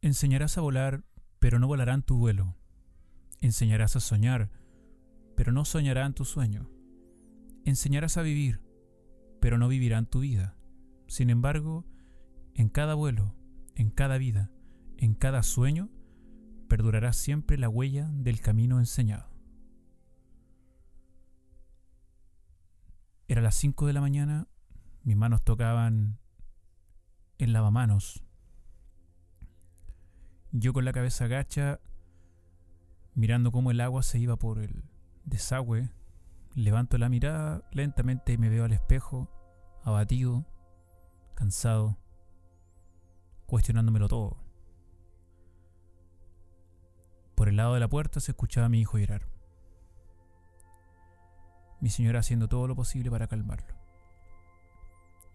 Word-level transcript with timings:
Enseñarás 0.00 0.56
a 0.58 0.60
volar, 0.60 1.04
pero 1.40 1.58
no 1.58 1.66
volarán 1.66 2.02
tu 2.02 2.18
vuelo. 2.18 2.54
Enseñarás 3.40 3.96
a 3.96 4.00
soñar, 4.00 4.50
pero 5.34 5.50
no 5.50 5.64
soñarán 5.64 6.14
tu 6.14 6.24
sueño. 6.24 6.70
Enseñarás 7.64 8.16
a 8.16 8.22
vivir, 8.22 8.60
pero 9.40 9.58
no 9.58 9.66
vivirán 9.66 10.06
tu 10.06 10.20
vida. 10.20 10.56
Sin 11.08 11.30
embargo, 11.30 11.84
en 12.54 12.68
cada 12.68 12.94
vuelo, 12.94 13.34
en 13.74 13.90
cada 13.90 14.18
vida, 14.18 14.52
en 14.98 15.14
cada 15.14 15.42
sueño, 15.42 15.90
perdurará 16.68 17.12
siempre 17.12 17.58
la 17.58 17.68
huella 17.68 18.08
del 18.12 18.40
camino 18.40 18.78
enseñado. 18.78 19.32
Era 23.26 23.42
las 23.42 23.56
5 23.56 23.86
de 23.86 23.92
la 23.92 24.00
mañana, 24.00 24.46
mis 25.02 25.16
manos 25.16 25.42
tocaban 25.42 26.18
el 27.38 27.52
lavamanos 27.52 28.27
yo 30.52 30.72
con 30.72 30.84
la 30.84 30.92
cabeza 30.92 31.26
gacha, 31.26 31.80
mirando 33.14 33.52
cómo 33.52 33.70
el 33.70 33.80
agua 33.80 34.02
se 34.02 34.18
iba 34.18 34.36
por 34.36 34.58
el 34.58 34.84
desagüe, 35.24 35.90
levanto 36.54 36.98
la 36.98 37.08
mirada 37.08 37.62
lentamente 37.72 38.32
y 38.32 38.38
me 38.38 38.48
veo 38.48 38.64
al 38.64 38.72
espejo, 38.72 39.30
abatido, 39.82 40.46
cansado, 41.34 41.98
cuestionándomelo 43.46 44.08
todo. 44.08 44.36
Por 47.34 47.48
el 47.48 47.56
lado 47.56 47.74
de 47.74 47.80
la 47.80 47.88
puerta 47.88 48.20
se 48.20 48.32
escuchaba 48.32 48.66
a 48.66 48.68
mi 48.68 48.80
hijo 48.80 48.98
llorar. 48.98 49.28
Mi 51.80 51.90
señora 51.90 52.18
haciendo 52.18 52.48
todo 52.48 52.66
lo 52.66 52.74
posible 52.74 53.10
para 53.10 53.28
calmarlo. 53.28 53.76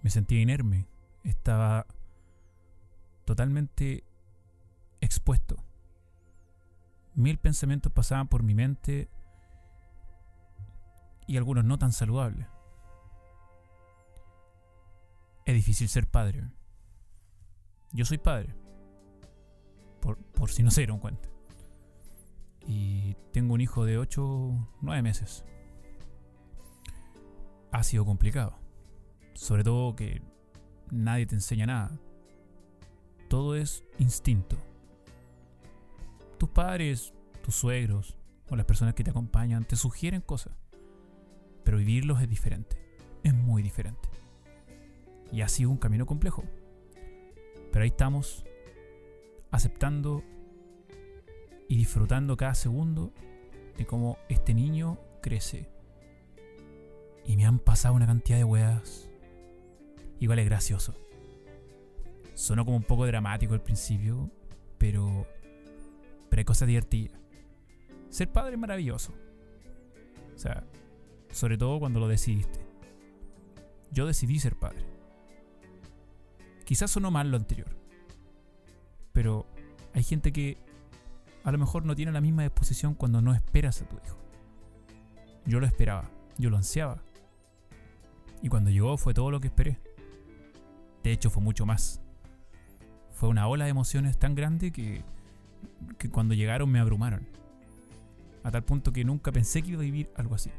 Me 0.02 0.10
sentía 0.10 0.42
inerme, 0.42 0.86
estaba 1.24 1.86
totalmente 3.24 4.04
expuesto. 5.04 5.58
Mil 7.16 7.38
pensamientos 7.38 7.92
pasaban 7.92 8.28
por 8.28 8.42
mi 8.42 8.56
mente 8.56 9.10
y 11.28 11.38
algunos 11.38 11.64
no 11.66 11.78
tan 11.78 11.92
saludables. 11.92 12.48
Es 15.46 15.54
difícil 15.54 15.90
ser 15.90 16.08
padre. 16.08 16.50
Yo 17.92 18.06
soy 18.06 18.18
padre. 18.18 18.56
Por, 20.02 20.18
por 20.18 20.50
si 20.50 20.64
no 20.64 20.72
se 20.72 20.82
dieron 20.82 21.00
cuenta. 21.00 21.30
Y 22.66 23.16
tengo 23.32 23.54
un 23.54 23.62
hijo 23.62 23.86
de 23.86 23.98
8, 23.98 24.70
9 24.82 25.02
meses. 25.02 25.44
Ha 27.72 27.84
sido 27.84 28.06
complicado. 28.06 28.58
Sobre 29.34 29.64
todo 29.64 29.96
que 29.96 30.22
nadie 30.90 31.26
te 31.26 31.36
enseña 31.36 31.66
nada. 31.66 32.00
Todo 33.28 33.56
es 33.56 33.84
instinto 34.00 34.58
tus 36.44 36.50
padres, 36.50 37.14
tus 37.42 37.56
suegros 37.56 38.18
o 38.50 38.58
las 38.58 38.66
personas 38.66 38.96
que 38.96 39.04
te 39.06 39.12
acompañan 39.12 39.64
te 39.64 39.78
sugieren 39.78 40.20
cosas. 40.20 40.54
Pero 41.64 41.78
vivirlos 41.78 42.22
es 42.22 42.28
diferente. 42.28 42.76
Es 43.24 43.34
muy 43.34 43.64
diferente. 43.64 44.10
Y 45.32 45.40
ha 45.40 45.48
sido 45.48 45.70
un 45.70 45.78
camino 45.78 46.06
complejo. 46.06 46.44
Pero 47.72 47.84
ahí 47.84 47.88
estamos, 47.88 48.44
aceptando 49.52 50.22
y 51.70 51.78
disfrutando 51.78 52.36
cada 52.36 52.56
segundo 52.56 53.14
de 53.78 53.86
cómo 53.86 54.18
este 54.28 54.54
niño 54.54 55.00
crece. 55.22 55.70
Y 57.24 57.38
me 57.38 57.46
han 57.46 57.58
pasado 57.58 57.96
una 57.96 58.06
cantidad 58.06 58.38
de 58.38 58.44
weas. 58.44 59.10
Igual 60.20 60.40
es 60.40 60.46
gracioso. 60.46 60.94
Sonó 62.34 62.66
como 62.66 62.76
un 62.76 62.84
poco 62.84 63.06
dramático 63.06 63.54
al 63.54 63.62
principio, 63.62 64.30
pero 64.78 65.26
pero 66.34 66.40
hay 66.40 66.46
cosas 66.46 66.68
divertidas. 66.68 67.16
Ser 68.10 68.32
padre 68.32 68.54
es 68.54 68.60
maravilloso. 68.60 69.14
O 70.34 70.40
sea, 70.40 70.64
sobre 71.32 71.60
todo 71.60 71.78
cuando 71.78 72.00
lo 72.00 72.08
decidiste. 72.08 72.60
Yo 73.92 74.08
decidí 74.08 74.40
ser 74.40 74.56
padre. 74.56 74.84
Quizás 76.66 76.90
sonó 76.90 77.12
mal 77.12 77.30
lo 77.30 77.38
anterior. 77.38 77.68
Pero 79.12 79.46
hay 79.94 80.02
gente 80.02 80.34
que 80.34 80.58
a 81.44 81.52
lo 81.52 81.60
mejor 81.60 81.86
no 81.86 81.96
tiene 81.96 82.12
la 82.12 82.20
misma 82.20 82.42
disposición 82.42 82.96
cuando 82.96 83.22
no 83.22 83.36
esperas 83.36 83.84
a 83.84 83.88
tu 83.88 83.98
hijo. 83.98 84.18
Yo 85.46 85.60
lo 85.60 85.68
esperaba, 85.68 86.10
yo 86.40 86.50
lo 86.50 86.58
ansiaba. 86.58 87.04
Y 88.42 88.50
cuando 88.50 88.72
llegó 88.72 88.98
fue 88.98 89.14
todo 89.14 89.30
lo 89.30 89.40
que 89.40 89.50
esperé. 89.50 89.80
De 91.04 91.12
hecho 91.12 91.30
fue 91.30 91.44
mucho 91.44 91.68
más. 91.68 92.02
Fue 93.12 93.30
una 93.30 93.48
ola 93.48 93.66
de 93.66 93.70
emociones 93.70 94.18
tan 94.18 94.34
grande 94.34 94.72
que 94.72 95.06
que 95.98 96.10
cuando 96.10 96.34
llegaron 96.34 96.70
me 96.70 96.80
abrumaron. 96.80 97.28
A 98.44 98.52
tal 98.52 98.64
punto 98.64 98.92
que 98.92 99.04
nunca 99.04 99.32
pensé 99.32 99.62
que 99.62 99.72
iba 99.72 99.82
a 99.82 99.86
vivir 99.86 100.10
algo 100.16 100.36
así. 100.36 100.52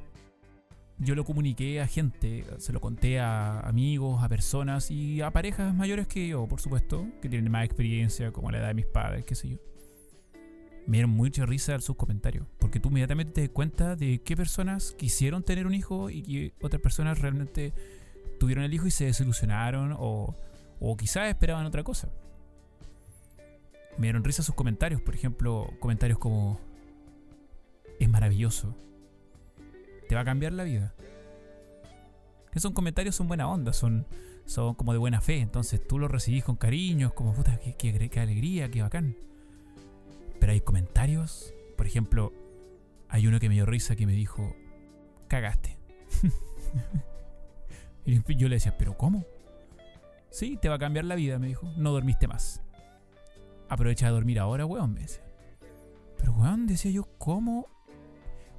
Yo 0.99 1.15
lo 1.15 1.25
comuniqué 1.25 1.81
a 1.81 1.87
gente, 1.87 2.45
se 2.59 2.73
lo 2.73 2.81
conté 2.81 3.19
a 3.19 3.61
amigos, 3.61 4.23
a 4.23 4.29
personas 4.29 4.91
y 4.91 5.21
a 5.21 5.31
parejas 5.33 5.75
mayores 5.75 6.07
que 6.07 6.29
yo, 6.29 6.47
por 6.47 6.61
supuesto, 6.61 7.07
que 7.21 7.29
tienen 7.29 7.51
más 7.51 7.65
experiencia, 7.65 8.31
como 8.31 8.51
la 8.51 8.59
edad 8.59 8.69
de 8.69 8.75
mis 8.75 8.87
padres, 8.87 9.25
qué 9.25 9.35
sé 9.35 9.49
yo. 9.49 9.59
Me 10.87 10.99
dieron 10.99 11.11
mucha 11.11 11.47
risa 11.47 11.79
sus 11.81 11.97
comentarios, 11.97 12.47
porque 12.59 12.79
tú 12.79 12.91
inmediatamente 12.91 13.33
te 13.33 13.41
das 13.43 13.51
cuenta 13.51 13.97
de 13.97 14.21
qué 14.23 14.37
personas 14.37 14.95
quisieron 14.97 15.43
tener 15.43 15.67
un 15.67 15.75
hijo 15.75 16.11
y 16.11 16.23
que 16.23 16.55
otras 16.63 16.81
personas 16.81 17.19
realmente 17.19 17.73
tuvieron 18.39 18.65
el 18.65 18.73
hijo 18.73 18.87
y 18.87 18.91
se 18.91 19.07
desilusionaron 19.07 19.97
o, 19.99 20.37
o 20.79 20.97
quizás 20.97 21.29
esperaban 21.29 21.67
otra 21.67 21.83
cosa 21.83 22.09
me 23.99 24.07
dieron 24.07 24.25
risa 24.25 24.43
sus 24.43 24.55
comentarios. 24.55 25.01
Por 25.01 25.15
ejemplo, 25.15 25.71
comentarios 25.81 26.19
como: 26.19 26.61
Es 27.99 28.09
maravilloso. 28.09 28.75
Te 30.09 30.15
va 30.15 30.23
a 30.23 30.25
cambiar 30.25 30.53
la 30.53 30.65
vida. 30.65 30.95
Esos 32.53 32.73
comentarios 32.73 33.17
son 33.17 33.27
buena 33.27 33.49
onda, 33.49 33.73
son, 33.73 34.07
son 34.45 34.75
como 34.75 34.93
de 34.93 34.99
buena 34.99 35.21
fe. 35.21 35.39
Entonces 35.39 35.85
tú 35.87 35.99
los 35.99 36.11
recibís 36.11 36.45
con 36.45 36.57
cariño, 36.57 37.15
como 37.15 37.33
puta, 37.33 37.59
qué, 37.59 37.75
qué 37.75 38.21
alegría, 38.21 38.71
qué 38.71 38.83
bacán. 38.83 39.17
Pero 40.39 40.53
hay 40.53 40.61
comentarios, 40.61 41.55
por 41.77 41.87
ejemplo, 41.87 42.33
hay 43.09 43.27
uno 43.27 43.41
que 43.41 43.49
me 43.49 43.55
dio 43.55 43.67
risa 43.67 43.97
que 43.97 44.07
me 44.07 44.13
dijo: 44.13 44.55
Cagaste. 45.29 45.79
y 48.05 48.37
yo 48.37 48.49
le 48.49 48.57
decía: 48.57 48.77
¿Pero 48.77 48.97
cómo? 48.97 49.25
Sí, 50.31 50.59
te 50.61 50.69
va 50.69 50.77
a 50.77 50.81
cambiar 50.81 51.05
la 51.05 51.15
vida, 51.15 51.39
me 51.39 51.47
dijo. 51.47 51.73
No 51.77 51.93
dormiste 51.93 52.27
más 52.27 52.64
aprovecha 53.69 54.07
de 54.07 54.13
dormir 54.13 54.39
ahora, 54.39 54.67
weón, 54.67 54.95
me 54.95 55.01
decía. 55.01 55.25
Pero, 56.19 56.33
weón, 56.33 56.67
decía 56.67 56.91
yo, 56.91 57.05
¿cómo? 57.19 57.69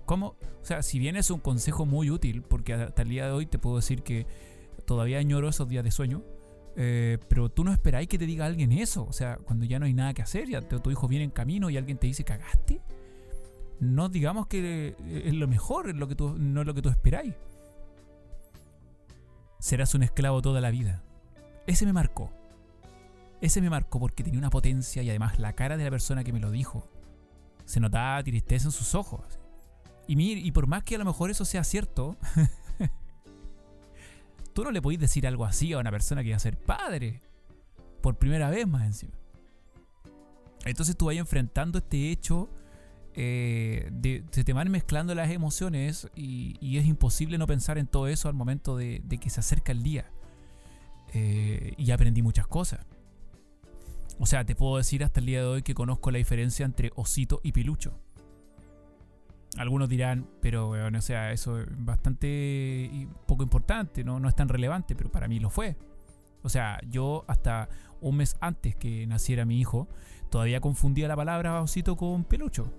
¿Cómo? 0.05 0.35
O 0.61 0.66
sea, 0.66 0.83
si 0.83 0.99
bien 0.99 1.16
es 1.16 1.31
un 1.31 1.39
consejo 1.39 1.85
muy 1.85 2.09
útil, 2.09 2.43
porque 2.43 2.73
hasta 2.73 3.01
el 3.01 3.09
día 3.09 3.25
de 3.25 3.31
hoy 3.31 3.45
te 3.45 3.57
puedo 3.57 3.77
decir 3.77 4.03
que 4.03 4.27
todavía 4.85 5.19
añoro 5.19 5.49
esos 5.49 5.67
días 5.67 5.83
de 5.83 5.91
sueño, 5.91 6.23
eh, 6.75 7.17
pero 7.29 7.49
tú 7.49 7.63
no 7.63 7.71
esperáis 7.71 8.07
que 8.07 8.17
te 8.17 8.25
diga 8.25 8.45
alguien 8.45 8.71
eso. 8.71 9.05
O 9.05 9.13
sea, 9.13 9.38
cuando 9.38 9.66
ya 9.66 9.79
no 9.79 9.85
hay 9.85 9.93
nada 9.93 10.13
que 10.13 10.21
hacer, 10.21 10.49
ya 10.49 10.61
tu 10.61 10.91
hijo 10.91 11.07
viene 11.07 11.25
en 11.25 11.31
camino 11.31 11.69
y 11.69 11.77
alguien 11.77 11.97
te 11.97 12.07
dice, 12.07 12.23
¿cagaste? 12.23 12.81
No 13.79 14.09
digamos 14.09 14.47
que 14.47 14.95
es 15.07 15.33
lo 15.33 15.47
mejor, 15.47 15.89
es 15.89 15.95
lo 15.95 16.07
que 16.07 16.16
tú, 16.16 16.35
no 16.37 16.61
es 16.61 16.67
lo 16.67 16.73
que 16.73 16.81
tú 16.81 16.89
esperáis. 16.89 17.33
Serás 19.59 19.95
un 19.95 20.03
esclavo 20.03 20.41
toda 20.41 20.61
la 20.61 20.69
vida. 20.69 21.01
Ese 21.66 21.85
me 21.85 21.93
marcó. 21.93 22.31
Ese 23.45 23.61
me 23.61 23.69
marcó 23.69 24.00
porque 24.00 24.23
tenía 24.23 24.39
una 24.39 24.50
potencia 24.50 25.03
y 25.03 25.09
además 25.11 25.38
la 25.38 25.53
cara 25.53 25.78
de 25.78 25.83
la 25.83 25.91
persona 25.91 26.23
que 26.23 26.33
me 26.33 26.39
lo 26.39 26.50
dijo. 26.50 26.89
Se 27.66 27.79
notaba 27.79 28.23
tristeza 28.23 28.69
en 28.69 28.72
sus 28.72 28.95
ojos. 28.95 29.39
Y, 30.07 30.19
y 30.19 30.51
por 30.51 30.66
más 30.66 30.83
que 30.83 30.95
a 30.95 30.97
lo 30.97 31.06
mejor 31.06 31.29
eso 31.29 31.45
sea 31.45 31.63
cierto, 31.63 32.17
tú 34.53 34.63
no 34.63 34.72
le 34.72 34.81
podés 34.81 35.00
decir 35.00 35.28
algo 35.28 35.45
así 35.45 35.73
a 35.73 35.78
una 35.78 35.91
persona 35.91 36.23
que 36.23 36.31
va 36.31 36.38
a 36.38 36.39
ser 36.39 36.57
padre. 36.57 37.22
Por 38.01 38.17
primera 38.17 38.50
vez 38.50 38.67
más 38.67 38.84
encima. 38.84 39.13
Entonces 40.66 40.97
tú 40.97 41.05
vas 41.05 41.16
enfrentando 41.16 41.78
este 41.78 42.09
hecho. 42.09 42.49
Eh, 43.14 44.23
se 44.31 44.43
te 44.43 44.53
van 44.53 44.72
mezclando 44.72 45.14
las 45.14 45.29
emociones 45.29 46.08
y, 46.16 46.79
es 46.79 46.87
imposible 46.87 47.37
no 47.37 47.46
pensar 47.46 47.78
en 47.78 47.85
todo 47.85 48.08
eso 48.08 48.28
al 48.28 48.34
momento 48.34 48.75
de, 48.75 49.03
que 49.22 49.29
se 49.29 49.40
acerca 49.40 49.72
el 49.72 49.84
día. 49.84 50.09
Eh, 51.14 51.75
y 51.78 51.91
aprendí 51.91 52.23
muchas 52.23 52.47
cosas. 52.47 52.79
O 54.20 54.26
sea, 54.26 54.46
te 54.46 54.56
puedo 54.56 54.78
decir 54.78 55.03
hasta 55.03 55.20
el 55.20 55.26
día 55.26 55.41
de 55.41 55.47
hoy 55.47 55.62
que 55.62 55.73
conozco 55.73 56.12
la 56.12 56.17
diferencia 56.17 56.66
entre 56.66 56.91
osito 56.96 57.41
y 57.44 57.52
pilucho. 57.52 58.00
Algunos 59.58 59.88
dirán, 59.90 60.29
pero 60.41 60.67
bueno, 60.67 61.02
sea, 61.02 61.32
eso 61.32 61.59
es 61.59 61.67
bastante 61.78 63.08
poco 63.26 63.44
importante, 63.44 64.03
¿no? 64.03 64.20
no 64.20 64.28
es 64.28 64.35
tan 64.35 64.50
relevante, 64.50 64.96
pero 64.96 65.12
para 65.12 65.28
mí 65.28 65.40
lo 65.40 65.50
fue. 65.50 65.78
O 66.44 66.50
sea, 66.50 66.79
yo 66.90 67.23
hasta 67.28 67.70
un 68.02 68.17
mes 68.17 68.38
antes 68.40 68.76
que 68.76 69.08
naciera 69.08 69.46
mi 69.46 69.59
hijo, 69.59 69.88
todavía 70.29 70.61
confundía 70.61 71.08
la 71.08 71.16
palabra 71.16 71.61
osito 71.61 71.96
con 71.96 72.23
pelucho. 72.26 72.72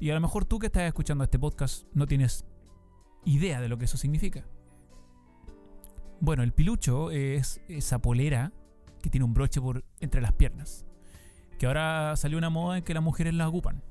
Y 0.00 0.10
a 0.10 0.14
lo 0.14 0.20
mejor 0.20 0.44
tú 0.44 0.58
que 0.58 0.66
estás 0.66 0.84
escuchando 0.84 1.24
este 1.24 1.38
podcast 1.38 1.86
no 1.92 2.06
tienes 2.06 2.44
idea 3.24 3.60
de 3.60 3.68
lo 3.68 3.78
que 3.78 3.86
eso 3.86 3.96
significa. 3.96 4.46
Bueno, 6.20 6.42
el 6.42 6.52
pilucho 6.52 7.10
es 7.10 7.60
esa 7.68 8.00
polera 8.00 8.52
que 8.98 9.10
tiene 9.10 9.24
un 9.24 9.34
broche 9.34 9.60
por 9.60 9.84
entre 10.00 10.20
las 10.20 10.32
piernas. 10.32 10.86
Que 11.58 11.66
ahora 11.66 12.16
salió 12.16 12.38
una 12.38 12.50
moda 12.50 12.78
en 12.78 12.84
que 12.84 12.94
las 12.94 13.02
mujeres 13.02 13.34
la 13.34 13.48
ocupan. 13.48 13.82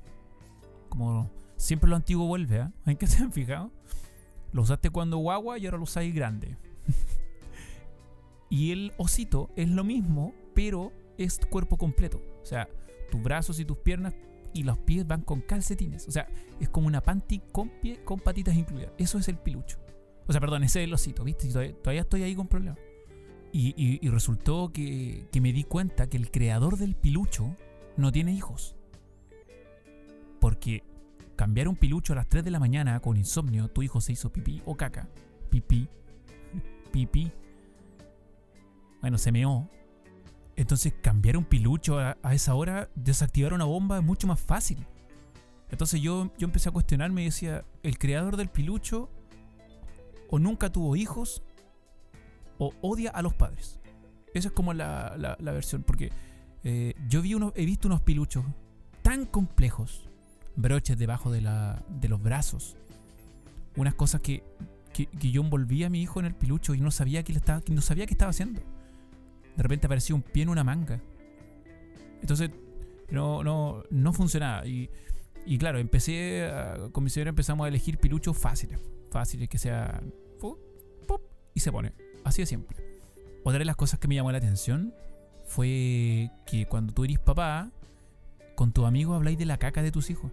Como 0.88 1.30
siempre 1.56 1.90
lo 1.90 1.96
antiguo 1.96 2.26
vuelve, 2.26 2.58
¿eh? 2.58 2.68
¿En 2.86 2.96
qué 2.96 3.06
se 3.08 3.22
han 3.22 3.32
fijado? 3.32 3.70
Lo 4.52 4.62
usaste 4.62 4.90
cuando 4.90 5.18
guagua 5.18 5.58
y 5.58 5.66
ahora 5.66 5.78
lo 5.78 5.84
usáis 5.84 6.14
grande. 6.14 6.56
y 8.50 8.72
el 8.72 8.92
osito 8.96 9.50
es 9.56 9.68
lo 9.68 9.84
mismo, 9.84 10.34
pero 10.54 10.92
es 11.18 11.38
cuerpo 11.50 11.76
completo. 11.76 12.22
O 12.42 12.46
sea, 12.46 12.68
tus 13.10 13.22
brazos 13.22 13.60
y 13.60 13.64
tus 13.64 13.76
piernas 13.78 14.14
y 14.54 14.62
los 14.62 14.78
pies 14.78 15.06
van 15.06 15.22
con 15.22 15.40
calcetines. 15.40 16.08
O 16.08 16.10
sea, 16.10 16.28
es 16.60 16.68
como 16.68 16.86
una 16.86 17.02
panty 17.02 17.40
con, 17.52 17.68
pie, 17.68 18.02
con 18.04 18.18
patitas 18.18 18.56
incluidas. 18.56 18.92
Eso 18.98 19.18
es 19.18 19.28
el 19.28 19.36
pilucho. 19.36 19.78
O 20.26 20.32
sea, 20.32 20.40
perdón, 20.40 20.64
ese 20.64 20.80
es 20.80 20.84
el 20.84 20.94
osito, 20.94 21.24
¿viste? 21.24 21.48
Todavía, 21.48 22.02
estoy 22.02 22.22
ahí 22.22 22.34
con 22.34 22.48
problemas. 22.48 22.78
Y, 23.52 24.06
resultó 24.08 24.72
que, 24.72 25.26
que 25.32 25.40
me 25.40 25.52
di 25.52 25.64
cuenta 25.64 26.08
que 26.08 26.16
el 26.16 26.30
creador 26.30 26.76
del 26.76 26.94
pilucho 26.94 27.56
no 27.96 28.12
tiene 28.12 28.32
hijos. 28.32 28.76
Porque 30.40 30.84
cambiar 31.36 31.68
un 31.68 31.76
pilucho 31.76 32.12
a 32.12 32.16
las 32.16 32.28
3 32.28 32.44
de 32.44 32.50
la 32.50 32.58
mañana 32.58 33.00
con 33.00 33.16
insomnio, 33.16 33.68
tu 33.68 33.82
hijo 33.82 34.00
se 34.00 34.12
hizo 34.12 34.30
pipí 34.30 34.62
o 34.66 34.76
caca. 34.76 35.08
Pipí. 35.50 35.88
Pipí. 36.92 37.32
Bueno, 39.00 39.18
se 39.18 39.32
meó. 39.32 39.68
Entonces 40.56 40.92
cambiar 41.00 41.36
un 41.36 41.44
pilucho 41.44 42.00
a, 42.00 42.16
esa 42.32 42.54
hora, 42.54 42.90
desactivar 42.96 43.54
una 43.54 43.64
bomba 43.64 43.98
es 43.98 44.04
mucho 44.04 44.26
más 44.26 44.40
fácil. 44.40 44.84
Entonces 45.70 46.00
yo, 46.00 46.32
yo 46.36 46.46
empecé 46.46 46.68
a 46.68 46.72
cuestionarme 46.72 47.22
y 47.22 47.26
decía, 47.26 47.64
el 47.84 47.98
creador 47.98 48.36
del 48.36 48.48
pilucho 48.48 49.08
o 50.28 50.40
nunca 50.40 50.72
tuvo 50.72 50.96
hijos 50.96 51.44
o 52.58 52.72
odia 52.82 53.10
a 53.10 53.22
los 53.22 53.34
padres. 53.34 53.78
Esa 54.34 54.48
es 54.48 54.54
como 54.54 54.74
la, 54.74 55.16
la, 55.16 55.52
versión, 55.52 55.82
porque 55.82 56.12
eh, 56.64 56.94
yo 57.08 57.22
vi 57.22 57.34
uno, 57.34 57.52
he 57.56 57.64
visto 57.64 57.88
unos 57.88 58.02
piluchos 58.02 58.44
tan 59.02 59.24
complejos, 59.26 60.08
broches 60.56 60.98
debajo 60.98 61.30
de, 61.30 61.40
la, 61.40 61.82
de 61.88 62.08
los 62.08 62.22
brazos, 62.22 62.76
unas 63.76 63.94
cosas 63.94 64.20
que, 64.20 64.44
que, 64.92 65.08
yo 65.30 65.42
envolvía 65.42 65.86
a 65.86 65.90
mi 65.90 66.02
hijo 66.02 66.20
en 66.20 66.26
el 66.26 66.34
pilucho 66.34 66.74
y 66.74 66.80
no 66.80 66.90
sabía 66.90 67.22
que, 67.22 67.32
estaba, 67.32 67.62
no 67.68 67.80
sabía 67.80 68.06
qué 68.06 68.14
estaba 68.14 68.30
haciendo. 68.30 68.60
De 69.56 69.62
repente 69.62 69.86
aparecía 69.86 70.14
un 70.14 70.22
pie 70.22 70.42
en 70.42 70.50
una 70.50 70.62
manga. 70.62 71.00
Entonces, 72.20 72.50
no, 73.10 73.42
no, 73.42 73.82
no 73.90 74.12
funcionaba. 74.12 74.66
Y, 74.66 74.90
y 75.46 75.58
claro, 75.58 75.78
empecé, 75.78 76.48
con 76.92 77.02
mi 77.02 77.10
señora 77.10 77.30
empezamos 77.30 77.64
a 77.64 77.68
elegir 77.68 77.98
piluchos 77.98 78.36
fáciles 78.36 78.80
fácil 79.08 79.42
es 79.42 79.48
que 79.48 79.58
sea 79.58 80.00
y 81.54 81.60
se 81.60 81.72
pone. 81.72 81.92
Así 82.24 82.42
de 82.42 82.46
simple. 82.46 82.76
Otra 83.44 83.58
de 83.58 83.64
las 83.64 83.76
cosas 83.76 83.98
que 83.98 84.08
me 84.08 84.14
llamó 84.14 84.32
la 84.32 84.38
atención 84.38 84.94
fue 85.44 86.30
que 86.46 86.66
cuando 86.66 86.92
tú 86.92 87.04
eres 87.04 87.18
papá, 87.18 87.70
con 88.54 88.72
tu 88.72 88.84
amigo 88.84 89.14
habláis 89.14 89.38
de 89.38 89.46
la 89.46 89.58
caca 89.58 89.82
de 89.82 89.92
tus 89.92 90.10
hijos. 90.10 90.32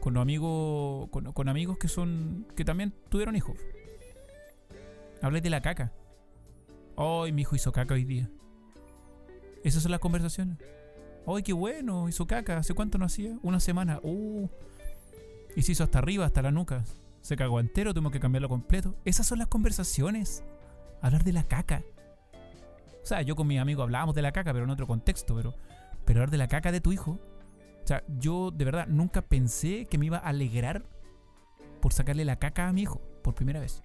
Con 0.00 0.16
amigos, 0.16 1.08
con, 1.10 1.48
amigos 1.48 1.78
que 1.78 1.88
son, 1.88 2.46
que 2.56 2.64
también 2.64 2.92
tuvieron 3.08 3.36
hijos. 3.36 3.56
Habláis 5.22 5.42
de 5.42 5.50
la 5.50 5.60
caca. 5.60 5.92
Hoy 6.96 7.32
mi 7.32 7.42
hijo 7.42 7.56
hizo 7.56 7.72
caca 7.72 7.94
hoy 7.94 8.04
día. 8.04 8.30
Esas 9.64 9.82
son 9.82 9.90
las 9.90 10.00
conversaciones. 10.00 10.58
¡Ay, 11.26 11.42
qué 11.42 11.52
bueno! 11.52 12.08
Hizo 12.08 12.26
caca. 12.26 12.56
¿Hace 12.58 12.74
cuánto 12.74 12.96
no 12.96 13.04
hacía? 13.04 13.36
Una 13.42 13.60
semana. 13.60 14.00
¡Uh! 14.02 14.48
Y 15.54 15.62
se 15.62 15.72
hizo 15.72 15.84
hasta 15.84 15.98
arriba, 15.98 16.24
hasta 16.24 16.42
la 16.42 16.50
nuca 16.50 16.84
se 17.28 17.36
cagó 17.36 17.60
entero, 17.60 17.92
tuvimos 17.92 18.12
que 18.12 18.20
cambiarlo 18.20 18.48
completo. 18.48 18.94
Esas 19.04 19.26
son 19.26 19.38
las 19.38 19.48
conversaciones. 19.48 20.42
Hablar 21.00 21.24
de 21.24 21.32
la 21.32 21.44
caca. 21.44 21.82
O 23.02 23.06
sea, 23.06 23.22
yo 23.22 23.36
con 23.36 23.46
mi 23.46 23.58
amigo 23.58 23.82
hablábamos 23.82 24.14
de 24.14 24.22
la 24.22 24.32
caca, 24.32 24.52
pero 24.52 24.64
en 24.64 24.70
otro 24.70 24.86
contexto, 24.86 25.34
pero, 25.34 25.54
pero 26.04 26.20
hablar 26.20 26.30
de 26.30 26.38
la 26.38 26.48
caca 26.48 26.72
de 26.72 26.80
tu 26.80 26.92
hijo. 26.92 27.18
O 27.82 27.86
sea, 27.86 28.04
yo 28.18 28.50
de 28.50 28.64
verdad 28.64 28.86
nunca 28.86 29.22
pensé 29.22 29.86
que 29.86 29.96
me 29.96 30.06
iba 30.06 30.18
a 30.18 30.28
alegrar 30.28 30.84
por 31.80 31.92
sacarle 31.92 32.24
la 32.24 32.38
caca 32.38 32.68
a 32.68 32.72
mi 32.72 32.82
hijo 32.82 33.00
por 33.22 33.34
primera 33.34 33.60
vez. 33.60 33.82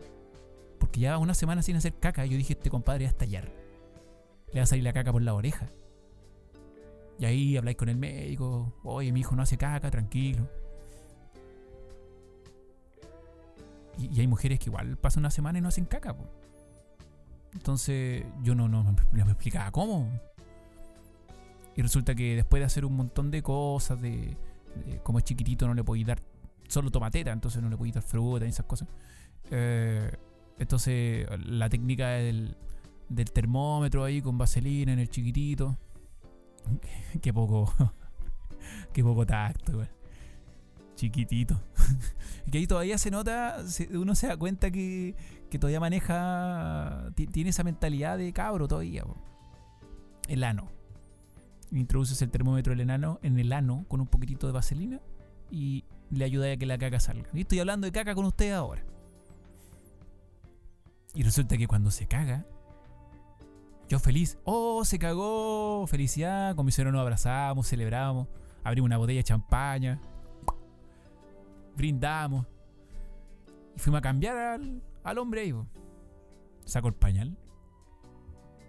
Porque 0.80 1.00
ya 1.00 1.18
una 1.18 1.33
semana 1.33 1.62
sin 1.62 1.77
hacer 1.77 1.94
caca, 2.00 2.25
yo 2.25 2.38
dije, 2.38 2.54
este 2.54 2.69
compadre 2.69 3.06
va 3.06 3.10
a 3.10 3.12
estallar. 3.12 3.50
Le 4.51 4.59
va 4.59 4.63
a 4.63 4.68
salir 4.68 4.83
la 4.83 4.94
caca 4.94 5.12
por 5.12 5.21
la 5.21 5.33
oreja. 5.33 5.69
Y 7.19 7.25
ahí 7.25 7.57
habláis 7.57 7.77
con 7.77 7.89
el 7.89 7.95
médico, 7.95 8.74
oye, 8.83 9.12
mi 9.12 9.21
hijo 9.21 9.36
no 9.36 9.44
hace 9.44 9.57
caca, 9.57 9.89
tranquilo. 9.89 10.50
Y, 13.98 14.19
hay 14.19 14.27
mujeres 14.27 14.59
que 14.59 14.69
igual 14.69 14.98
pasan 14.98 15.21
una 15.21 15.31
semana 15.31 15.59
y 15.59 15.62
no 15.62 15.69
hacen 15.69 15.86
caca. 15.86 16.16
Entonces 17.53 18.25
yo 18.44 18.55
no, 18.55 18.67
no, 18.67 18.83
me 19.11 19.21
explicaba 19.21 19.71
cómo. 19.71 20.09
Y 21.75 21.81
resulta 21.81 22.13
que 22.15 22.35
después 22.35 22.61
de 22.61 22.65
hacer 22.65 22.85
un 22.85 22.95
montón 22.95 23.31
de 23.31 23.41
cosas, 23.41 24.01
de, 24.01 24.38
como 25.03 25.19
es 25.19 25.25
chiquitito 25.25 25.67
no 25.67 25.73
le 25.73 25.83
podéis 25.83 26.07
dar 26.07 26.21
solo 26.67 26.91
tomateta, 26.91 27.31
entonces 27.31 27.61
no 27.61 27.69
le 27.69 27.77
podéis 27.77 27.95
dar 27.95 28.03
fruta 28.03 28.45
y 28.45 28.50
esas 28.50 28.65
cosas. 28.65 28.88
Eh, 29.50 30.11
entonces 30.59 31.27
la 31.45 31.69
técnica 31.69 32.09
del, 32.09 32.55
del 33.09 33.31
termómetro 33.31 34.03
ahí 34.03 34.21
con 34.21 34.38
vaselina 34.38 34.94
en 34.94 34.99
el 34.99 35.09
chiquitito. 35.09 35.77
Qué 37.21 37.33
poco, 37.33 37.73
qué 38.94 39.03
poco 39.03 39.25
tacto, 39.25 39.73
igual 39.73 39.89
chiquitito. 40.95 41.59
que 42.51 42.57
ahí 42.57 42.68
todavía 42.68 42.97
se 42.97 43.12
nota, 43.12 43.57
uno 43.91 44.15
se 44.15 44.27
da 44.27 44.38
cuenta 44.38 44.71
que, 44.71 45.15
que 45.50 45.59
todavía 45.59 45.80
maneja, 45.80 47.12
tiene 47.15 47.50
esa 47.50 47.63
mentalidad 47.63 48.18
de 48.18 48.31
cabro 48.33 48.68
todavía. 48.68 49.03
El 50.27 50.44
ano. 50.44 50.69
Introduces 51.71 52.21
el 52.21 52.30
termómetro 52.30 52.71
del 52.71 52.81
enano 52.81 53.19
en 53.24 53.39
el 53.39 53.51
ano 53.51 53.85
con 53.88 54.00
un 54.00 54.07
poquitito 54.07 54.47
de 54.47 54.53
vaselina 54.53 55.00
y 55.50 55.85
le 56.12 56.25
ayuda 56.25 56.51
a 56.51 56.57
que 56.57 56.65
la 56.65 56.77
caca 56.77 57.00
salga. 57.00 57.30
Y 57.33 57.41
estoy 57.41 57.59
hablando 57.59 57.85
de 57.85 57.91
caca 57.91 58.15
con 58.15 58.25
usted 58.25 58.51
ahora. 58.51 58.83
Y 61.15 61.24
resulta 61.24 61.57
que 61.57 61.68
cuando 61.68 61.91
se 61.91 62.07
caga, 62.07 62.45
yo 63.88 64.00
feliz, 64.00 64.38
oh, 64.44 64.83
se 64.85 64.97
cagó, 64.97 65.85
felicidad, 65.88 66.56
con 66.56 66.65
mi 66.65 66.71
nos 66.71 67.01
abrazamos, 67.01 67.68
celebramos, 67.68 68.27
abrimos 68.63 68.88
una 68.88 68.97
botella 68.97 69.19
de 69.19 69.24
champaña, 69.24 70.00
brindamos. 71.75 72.45
Y 73.75 73.79
fuimos 73.79 73.99
a 73.99 74.01
cambiar 74.01 74.37
al, 75.03 75.17
hombre 75.17 75.41
ahí. 75.41 75.53
Sacó 76.65 76.87
el 76.87 76.93
pañal. 76.93 77.37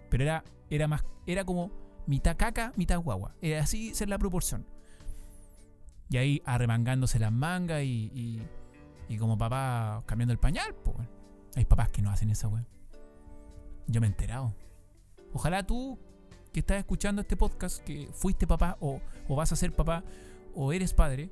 Pero 0.09 0.23
era, 0.23 0.43
era 0.69 0.87
más. 0.87 1.03
Era 1.25 1.43
como 1.43 1.71
mitad 2.07 2.35
caca, 2.37 2.73
mitad 2.75 2.99
guagua. 2.99 3.35
Era 3.41 3.61
así 3.61 3.93
ser 3.93 4.09
la 4.09 4.17
proporción. 4.17 4.65
Y 6.09 6.17
ahí 6.17 6.41
arremangándose 6.45 7.19
las 7.19 7.31
mangas 7.31 7.83
y, 7.83 8.41
y, 9.09 9.17
como 9.17 9.37
papá 9.37 10.03
cambiando 10.05 10.33
el 10.33 10.39
pañal, 10.39 10.75
pues. 10.75 10.97
Hay 11.55 11.65
papás 11.65 11.89
que 11.89 12.01
no 12.01 12.11
hacen 12.11 12.29
esa 12.29 12.47
weón. 12.47 12.67
Yo 13.87 14.01
me 14.01 14.07
he 14.07 14.09
enterado. 14.09 14.53
Ojalá 15.33 15.65
tú 15.65 15.99
que 16.51 16.59
estás 16.59 16.77
escuchando 16.77 17.21
este 17.21 17.37
podcast, 17.37 17.83
que 17.83 18.09
fuiste 18.13 18.47
papá 18.47 18.77
o, 18.79 19.01
o 19.27 19.35
vas 19.35 19.51
a 19.51 19.55
ser 19.55 19.73
papá 19.73 20.03
o 20.53 20.71
eres 20.73 20.93
padre, 20.93 21.29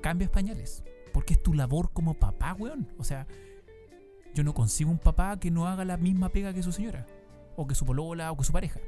cambias 0.00 0.30
pañales. 0.30 0.84
Porque 1.12 1.34
es 1.34 1.42
tu 1.42 1.54
labor 1.54 1.90
como 1.92 2.14
papá, 2.14 2.54
weón. 2.54 2.88
O 2.98 3.04
sea, 3.04 3.26
yo 4.34 4.44
no 4.44 4.54
consigo 4.54 4.90
un 4.90 4.98
papá 4.98 5.38
que 5.38 5.50
no 5.50 5.66
haga 5.66 5.84
la 5.84 5.96
misma 5.96 6.28
pega 6.28 6.52
que 6.54 6.62
su 6.62 6.72
señora. 6.72 7.06
O 7.56 7.66
que 7.66 7.74
su 7.74 7.84
polola 7.84 8.30
o 8.32 8.36
que 8.36 8.44
su 8.44 8.52
pareja. 8.52 8.80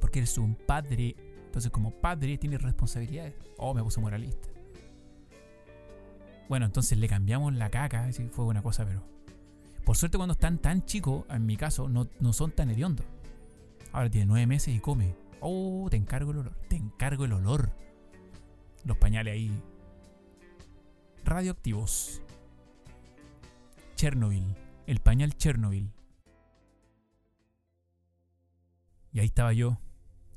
Porque 0.00 0.20
eres 0.20 0.36
un 0.38 0.54
padre. 0.54 1.16
Entonces, 1.46 1.70
como 1.70 1.90
padre, 1.90 2.38
tienes 2.38 2.62
responsabilidades. 2.62 3.34
Oh, 3.58 3.74
me 3.74 3.82
puse 3.82 4.00
moralista. 4.00 4.48
Bueno, 6.48 6.66
entonces 6.66 6.98
le 6.98 7.08
cambiamos 7.08 7.54
la 7.54 7.70
caca. 7.70 8.04
Así 8.04 8.26
fue 8.28 8.44
una 8.44 8.62
cosa, 8.62 8.84
pero. 8.86 9.02
Por 9.84 9.96
suerte, 9.96 10.16
cuando 10.16 10.32
están 10.32 10.58
tan 10.58 10.84
chicos, 10.84 11.24
en 11.30 11.46
mi 11.46 11.56
caso, 11.56 11.88
no, 11.88 12.08
no 12.20 12.32
son 12.32 12.52
tan 12.52 12.70
hediondos. 12.70 13.06
Ahora 13.92 14.10
tiene 14.10 14.26
nueve 14.26 14.46
meses 14.46 14.74
y 14.74 14.80
come. 14.80 15.14
Oh, 15.40 15.88
te 15.90 15.96
encargo 15.96 16.30
el 16.32 16.38
olor. 16.38 16.54
Te 16.68 16.76
encargo 16.76 17.24
el 17.24 17.32
olor. 17.32 17.70
Los 18.84 18.96
pañales 18.96 19.34
ahí 19.34 19.50
radioactivos. 21.24 22.22
Chernobyl, 23.96 24.56
el 24.86 25.00
pañal 25.00 25.36
Chernobyl. 25.36 25.92
Y 29.12 29.20
ahí 29.20 29.26
estaba 29.26 29.52
yo, 29.52 29.78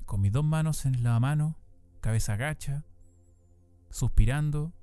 con 0.06 0.22
mis 0.22 0.32
dos 0.32 0.44
manos 0.44 0.86
en 0.86 1.04
la 1.04 1.20
mano, 1.20 1.56
cabeza 2.02 2.34
agacha, 2.34 2.84
suspirando, 3.90 4.74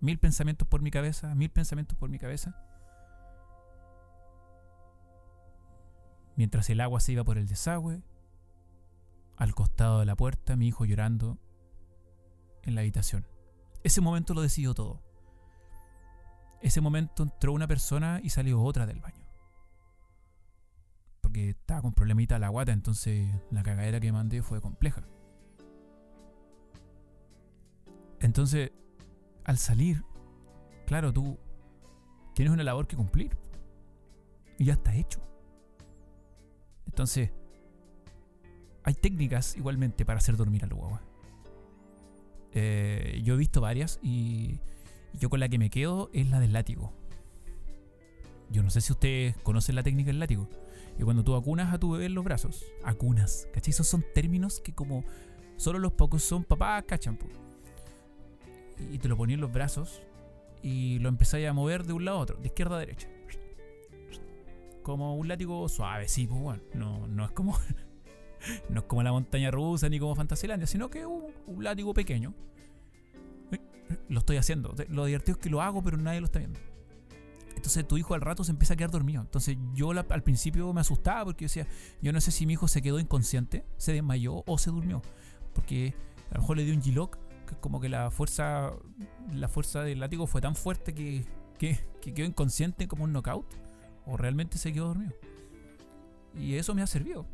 mil 0.00 0.18
pensamientos 0.18 0.66
por 0.68 0.80
mi 0.80 0.90
cabeza, 0.90 1.34
mil 1.34 1.50
pensamientos 1.50 1.98
por 1.98 2.08
mi 2.08 2.18
cabeza. 2.18 2.56
Mientras 6.36 6.70
el 6.70 6.80
agua 6.80 7.00
se 7.00 7.12
iba 7.12 7.24
por 7.24 7.36
el 7.36 7.46
desagüe, 7.46 8.02
al 9.36 9.54
costado 9.54 10.00
de 10.00 10.06
la 10.06 10.16
puerta, 10.16 10.56
mi 10.56 10.68
hijo 10.68 10.84
llorando 10.84 11.38
en 12.62 12.74
la 12.74 12.80
habitación. 12.82 13.26
Ese 13.82 14.00
momento 14.00 14.34
lo 14.34 14.40
decidió 14.40 14.72
todo. 14.72 15.02
Ese 16.62 16.80
momento 16.80 17.24
entró 17.24 17.52
una 17.52 17.66
persona 17.66 18.20
y 18.22 18.30
salió 18.30 18.62
otra 18.62 18.86
del 18.86 19.00
baño. 19.00 19.26
Porque 21.20 21.50
estaba 21.50 21.82
con 21.82 21.92
problemita 21.92 22.38
la 22.38 22.48
guata, 22.48 22.72
entonces 22.72 23.28
la 23.50 23.62
cagadera 23.64 23.98
que 23.98 24.12
mandé 24.12 24.42
fue 24.42 24.60
compleja. 24.60 25.02
Entonces, 28.20 28.70
al 29.44 29.58
salir, 29.58 30.04
claro, 30.86 31.12
tú 31.12 31.36
tienes 32.34 32.54
una 32.54 32.62
labor 32.62 32.86
que 32.86 32.96
cumplir. 32.96 33.36
Y 34.58 34.66
ya 34.66 34.74
está 34.74 34.94
hecho. 34.94 35.20
Entonces, 36.86 37.32
hay 38.84 38.94
técnicas 38.94 39.56
igualmente 39.56 40.04
para 40.04 40.18
hacer 40.18 40.36
dormir 40.36 40.62
al 40.62 40.74
guagua. 40.74 41.02
Eh, 42.52 43.20
yo 43.24 43.34
he 43.34 43.36
visto 43.36 43.60
varias 43.60 43.98
y 45.14 45.18
yo 45.18 45.30
con 45.30 45.40
la 45.40 45.48
que 45.48 45.58
me 45.58 45.70
quedo 45.70 46.10
es 46.12 46.28
la 46.30 46.40
del 46.40 46.52
látigo. 46.52 46.92
Yo 48.50 48.62
no 48.62 48.70
sé 48.70 48.80
si 48.80 48.92
ustedes 48.92 49.36
conocen 49.38 49.74
la 49.74 49.82
técnica 49.82 50.08
del 50.08 50.18
látigo. 50.18 50.48
Y 50.98 51.04
cuando 51.04 51.24
tú 51.24 51.34
acunas 51.34 51.72
a 51.72 51.78
tu 51.78 51.92
bebé 51.92 52.06
en 52.06 52.14
los 52.14 52.24
brazos, 52.24 52.66
acunas, 52.84 53.48
¿cachai? 53.52 53.70
Esos 53.70 53.88
son 53.88 54.04
términos 54.14 54.60
que 54.60 54.74
como 54.74 55.04
solo 55.56 55.78
los 55.78 55.92
pocos 55.92 56.22
son 56.22 56.44
papás, 56.44 56.84
cachan. 56.86 57.18
Y 58.90 58.98
te 58.98 59.08
lo 59.08 59.16
ponías 59.16 59.36
en 59.36 59.40
los 59.40 59.52
brazos 59.52 60.02
y 60.62 60.98
lo 60.98 61.08
empezáis 61.08 61.48
a 61.48 61.52
mover 61.52 61.84
de 61.84 61.94
un 61.94 62.04
lado 62.04 62.18
a 62.18 62.20
otro, 62.20 62.36
de 62.36 62.48
izquierda 62.48 62.76
a 62.76 62.80
derecha. 62.80 63.08
Como 64.82 65.16
un 65.16 65.28
látigo 65.28 65.68
suave, 65.68 66.08
sí, 66.08 66.26
pues 66.26 66.40
bueno. 66.40 66.62
No, 66.74 67.06
no 67.06 67.24
es 67.24 67.30
como. 67.30 67.58
no 68.68 68.80
es 68.80 68.86
como 68.86 69.02
la 69.02 69.12
montaña 69.12 69.50
rusa 69.50 69.88
ni 69.88 69.98
como 69.98 70.14
Fantasylandia, 70.14 70.66
sino 70.66 70.90
que 70.90 71.06
un 71.06 71.32
látigo 71.64 71.94
pequeño. 71.94 72.34
Lo 74.08 74.20
estoy 74.20 74.36
haciendo. 74.36 74.74
Lo 74.88 75.04
divertido 75.06 75.36
es 75.36 75.42
que 75.42 75.50
lo 75.50 75.62
hago, 75.62 75.82
pero 75.82 75.96
nadie 75.96 76.20
lo 76.20 76.26
está 76.26 76.38
viendo. 76.38 76.58
Entonces 77.62 77.86
tu 77.86 77.96
hijo 77.96 78.14
al 78.14 78.20
rato 78.20 78.44
se 78.44 78.50
empieza 78.50 78.74
a 78.74 78.76
quedar 78.76 78.90
dormido. 78.90 79.20
Entonces 79.20 79.56
yo 79.74 79.90
al 79.90 80.22
principio 80.22 80.72
me 80.72 80.80
asustaba 80.80 81.24
porque 81.24 81.44
decía, 81.44 81.66
yo 82.00 82.12
no 82.12 82.20
sé 82.20 82.32
si 82.32 82.46
mi 82.46 82.54
hijo 82.54 82.66
se 82.66 82.82
quedó 82.82 82.98
inconsciente, 82.98 83.64
se 83.76 83.92
desmayó 83.92 84.42
o 84.46 84.58
se 84.58 84.70
durmió. 84.70 85.02
Porque 85.54 85.94
a 86.30 86.34
lo 86.34 86.40
mejor 86.40 86.56
le 86.56 86.64
dio 86.64 86.74
un 86.74 86.82
G-Lock, 86.82 87.18
que 87.46 87.54
como 87.56 87.80
que 87.80 87.88
la 87.88 88.10
fuerza, 88.10 88.72
la 89.32 89.48
fuerza 89.48 89.82
del 89.82 90.00
látigo 90.00 90.26
fue 90.26 90.40
tan 90.40 90.56
fuerte 90.56 90.94
que, 90.94 91.24
que, 91.58 91.78
quedó 92.00 92.26
inconsciente 92.26 92.88
como 92.88 93.04
un 93.04 93.12
knockout. 93.12 93.46
O 94.06 94.16
realmente 94.16 94.58
se 94.58 94.72
quedó 94.72 94.88
dormido. 94.88 95.14
Y 96.36 96.56
eso 96.56 96.74
me 96.74 96.82
ha 96.82 96.86
servido. 96.88 97.26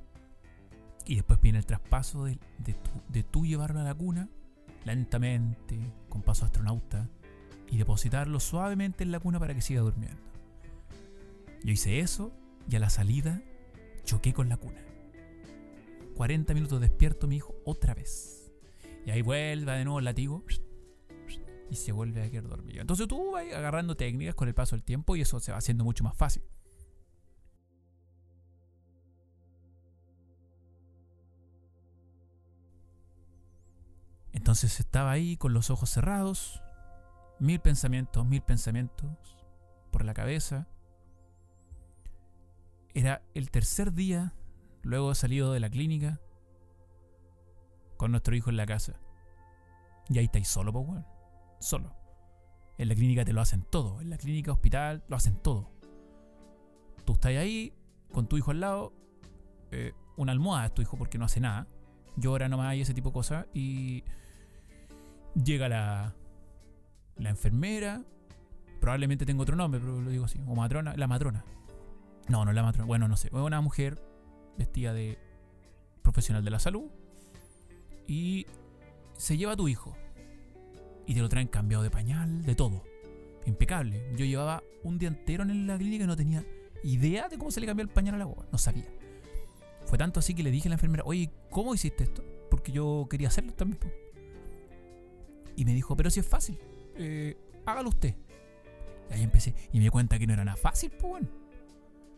Y 1.06 1.14
después 1.14 1.40
viene 1.40 1.58
el 1.58 1.64
traspaso 1.64 2.24
de, 2.24 2.38
de, 2.58 2.76
de 3.08 3.22
tú 3.22 3.46
llevarlo 3.46 3.80
a 3.80 3.84
la 3.84 3.94
cuna 3.94 4.28
lentamente, 4.84 5.78
con 6.08 6.22
paso 6.22 6.44
astronauta, 6.44 7.08
y 7.70 7.76
depositarlo 7.76 8.40
suavemente 8.40 9.04
en 9.04 9.12
la 9.12 9.20
cuna 9.20 9.38
para 9.38 9.54
que 9.54 9.60
siga 9.60 9.80
durmiendo. 9.80 10.20
Yo 11.62 11.72
hice 11.72 12.00
eso 12.00 12.32
y 12.68 12.76
a 12.76 12.80
la 12.80 12.90
salida 12.90 13.42
choqué 14.04 14.32
con 14.32 14.48
la 14.48 14.56
cuna. 14.56 14.80
40 16.14 16.54
minutos 16.54 16.80
despierto 16.80 17.28
mi 17.28 17.36
hijo 17.36 17.54
otra 17.64 17.94
vez. 17.94 18.50
Y 19.06 19.10
ahí 19.10 19.22
vuelve 19.22 19.72
de 19.72 19.84
nuevo 19.84 19.98
el 19.98 20.04
latigo 20.04 20.44
y 21.70 21.76
se 21.76 21.92
vuelve 21.92 22.22
a 22.22 22.30
quedar 22.30 22.48
dormido. 22.48 22.80
Entonces 22.80 23.06
tú 23.06 23.32
vas 23.32 23.44
agarrando 23.52 23.96
técnicas 23.96 24.34
con 24.34 24.48
el 24.48 24.54
paso 24.54 24.76
del 24.76 24.82
tiempo 24.82 25.16
y 25.16 25.20
eso 25.20 25.40
se 25.40 25.52
va 25.52 25.58
haciendo 25.58 25.84
mucho 25.84 26.04
más 26.04 26.16
fácil. 26.16 26.42
Entonces 34.48 34.80
estaba 34.80 35.10
ahí 35.10 35.36
con 35.36 35.52
los 35.52 35.68
ojos 35.68 35.90
cerrados, 35.90 36.62
mil 37.38 37.60
pensamientos, 37.60 38.24
mil 38.24 38.40
pensamientos 38.40 39.36
por 39.90 40.06
la 40.06 40.14
cabeza. 40.14 40.66
Era 42.94 43.20
el 43.34 43.50
tercer 43.50 43.92
día, 43.92 44.32
luego 44.80 45.14
salido 45.14 45.52
de 45.52 45.60
la 45.60 45.68
clínica, 45.68 46.22
con 47.98 48.10
nuestro 48.10 48.34
hijo 48.34 48.48
en 48.48 48.56
la 48.56 48.64
casa. 48.64 48.98
Y 50.08 50.16
ahí 50.16 50.24
estáis 50.24 50.48
solo, 50.48 50.72
pues, 50.72 50.86
bueno. 50.86 51.06
Solo. 51.60 51.94
En 52.78 52.88
la 52.88 52.94
clínica 52.94 53.26
te 53.26 53.34
lo 53.34 53.42
hacen 53.42 53.60
todo. 53.64 54.00
En 54.00 54.08
la 54.08 54.16
clínica, 54.16 54.50
hospital, 54.50 55.04
lo 55.08 55.16
hacen 55.16 55.36
todo. 55.42 55.70
Tú 57.04 57.12
estás 57.12 57.32
ahí, 57.32 57.74
con 58.14 58.26
tu 58.26 58.38
hijo 58.38 58.52
al 58.52 58.60
lado. 58.60 58.94
Eh, 59.72 59.92
una 60.16 60.32
almohada 60.32 60.68
es 60.68 60.72
tu 60.72 60.80
hijo 60.80 60.96
porque 60.96 61.18
no 61.18 61.26
hace 61.26 61.38
nada. 61.38 61.66
Llora 62.16 62.48
nomás 62.48 62.76
y 62.76 62.80
ese 62.80 62.94
tipo 62.94 63.10
de 63.10 63.12
cosas. 63.12 63.46
Y 63.52 64.04
llega 65.44 65.68
la, 65.68 66.14
la 67.16 67.30
enfermera, 67.30 68.02
probablemente 68.80 69.26
tengo 69.26 69.42
otro 69.42 69.56
nombre, 69.56 69.80
pero 69.80 70.00
lo 70.00 70.10
digo 70.10 70.24
así, 70.24 70.40
o 70.46 70.54
matrona, 70.54 70.96
la 70.96 71.06
matrona. 71.06 71.44
No, 72.28 72.44
no 72.44 72.52
la 72.52 72.62
matrona, 72.62 72.86
bueno, 72.86 73.08
no 73.08 73.16
sé, 73.16 73.30
una 73.32 73.60
mujer 73.60 74.02
vestida 74.58 74.92
de 74.92 75.18
profesional 76.02 76.44
de 76.44 76.50
la 76.50 76.58
salud 76.58 76.90
y 78.06 78.46
se 79.16 79.36
lleva 79.36 79.52
a 79.52 79.56
tu 79.56 79.68
hijo 79.68 79.96
y 81.06 81.14
te 81.14 81.20
lo 81.20 81.28
traen 81.28 81.48
cambiado 81.48 81.82
de 81.82 81.90
pañal, 81.90 82.44
de 82.44 82.54
todo. 82.54 82.84
Impecable. 83.46 84.12
Yo 84.16 84.26
llevaba 84.26 84.62
un 84.82 84.98
día 84.98 85.08
entero 85.08 85.42
en 85.42 85.66
la 85.66 85.78
clínica 85.78 86.04
y 86.04 86.06
no 86.06 86.16
tenía 86.16 86.44
idea 86.84 87.28
de 87.28 87.38
cómo 87.38 87.50
se 87.50 87.60
le 87.60 87.66
cambió 87.66 87.82
el 87.82 87.88
pañal 87.88 88.16
a 88.16 88.18
la. 88.18 88.26
No 88.52 88.58
sabía. 88.58 88.84
Fue 89.86 89.96
tanto 89.96 90.20
así 90.20 90.34
que 90.34 90.42
le 90.42 90.50
dije 90.50 90.68
a 90.68 90.70
la 90.70 90.74
enfermera, 90.74 91.02
oye, 91.06 91.30
¿cómo 91.50 91.74
hiciste 91.74 92.04
esto? 92.04 92.22
Porque 92.50 92.72
yo 92.72 93.06
quería 93.08 93.28
hacerlo 93.28 93.54
también. 93.54 93.80
Y 95.58 95.64
me 95.64 95.74
dijo, 95.74 95.96
pero 95.96 96.08
si 96.08 96.20
es 96.20 96.26
fácil 96.26 96.56
eh, 96.94 97.36
hágalo 97.66 97.88
usted. 97.88 98.14
Y 99.10 99.14
ahí 99.14 99.22
empecé. 99.24 99.56
Y 99.72 99.78
me 99.78 99.84
di 99.84 99.90
cuenta 99.90 100.16
que 100.16 100.26
no 100.26 100.32
era 100.34 100.44
nada 100.44 100.56
fácil, 100.56 100.90
pues 100.90 101.02
bueno. 101.02 101.28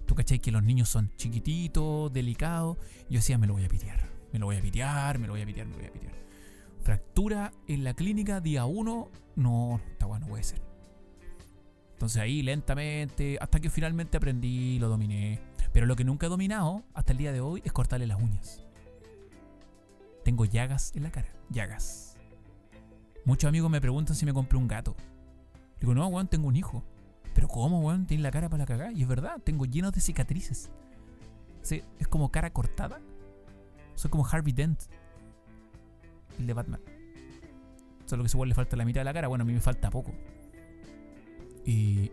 Tú 0.04 0.14
cachai 0.14 0.40
que 0.40 0.50
los 0.50 0.62
niños 0.62 0.90
son 0.90 1.11
chiquititos, 1.16 2.12
delicados. 2.12 2.76
Yo 3.09 3.18
decía, 3.18 3.38
me 3.38 3.47
lo 3.47 3.54
voy 3.54 3.64
a 3.64 3.68
pitear. 3.68 4.11
Me 4.30 4.38
lo 4.38 4.44
voy 4.44 4.56
a 4.56 4.61
pitear, 4.61 5.18
me 5.18 5.26
lo 5.26 5.32
voy 5.32 5.40
a 5.40 5.47
pitear, 5.47 5.66
me 5.66 5.73
lo 5.73 5.78
voy 5.78 5.88
a 5.88 5.92
pitear. 5.92 6.12
Fractura 6.82 7.50
en 7.66 7.82
la 7.82 7.94
clínica, 7.94 8.40
día 8.40 8.66
uno. 8.66 9.09
No, 9.37 9.80
está 9.90 10.04
bueno, 10.04 10.26
puede 10.26 10.42
ser. 10.42 10.61
Entonces 11.92 12.20
ahí 12.20 12.42
lentamente, 12.42 13.38
hasta 13.40 13.59
que 13.59 13.70
finalmente 13.70 14.18
aprendí, 14.18 14.78
lo 14.78 14.88
dominé. 14.88 15.40
Pero 15.73 15.87
lo 15.87 15.97
que 15.97 16.04
nunca 16.04 16.26
he 16.26 16.28
dominado 16.28 16.85
hasta 16.92 17.12
el 17.12 17.18
día 17.18 17.32
de 17.32 17.40
hoy 17.40 17.62
es 17.64 17.73
cortarle 17.73 18.06
las 18.06 18.20
uñas. 18.20 18.66
Tengo 20.25 20.44
llagas 20.44 20.92
en 20.94 21.04
la 21.04 21.11
cara, 21.11 21.32
llagas. 21.49 22.10
Muchos 23.25 23.49
amigos 23.49 23.71
me 23.71 23.81
preguntan 23.81 24.17
si 24.17 24.25
me 24.27 24.33
compré 24.33 24.59
un 24.59 24.69
gato. 24.69 24.97
Digo, 25.79 25.95
no, 25.95 26.07
weón, 26.09 26.29
tengo 26.29 26.49
un 26.49 26.57
hijo. 26.57 26.85
Pero 27.35 27.49
¿cómo, 27.49 27.81
weón? 27.81 28.07
Tiene 28.07 28.23
la 28.23 28.31
cara 28.31 28.49
para 28.49 28.65
la. 28.65 28.93
Y 28.93 29.03
es 29.03 29.09
verdad, 29.09 29.41
tengo 29.43 29.65
llenos 29.67 29.93
de 29.93 30.00
cicatrices. 30.00 30.71
Sí, 31.62 31.83
es 31.99 32.09
como 32.09 32.31
cara 32.31 32.53
cortada. 32.53 33.00
Soy 33.95 34.11
como 34.11 34.27
Harvey 34.27 34.53
Dent. 34.53 34.81
El 36.39 36.47
de 36.47 36.53
Batman. 36.55 36.81
Solo 38.07 38.25
que 38.25 38.31
igual 38.33 38.49
le 38.49 38.55
falta 38.55 38.77
la 38.77 38.85
mitad 38.85 39.00
de 39.00 39.05
la 39.05 39.12
cara. 39.12 39.29
Bueno, 39.29 39.43
a 39.43 39.45
mí 39.45 39.53
me 39.53 39.61
falta 39.61 39.91
poco. 39.91 40.12
Y, 41.65 42.11